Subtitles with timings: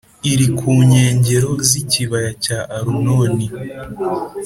[0.31, 3.47] iri ku nkengero z’ikibaya cya arunoni